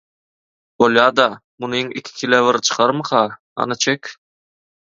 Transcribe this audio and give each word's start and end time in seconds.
–Bolýa-da. 0.83 1.27
Munyň 1.65 1.93
iki 2.01 2.17
kile 2.21 2.41
bir 2.49 2.61
çykarmyka, 2.71 3.23
hany 3.63 3.81
çek. 3.87 4.15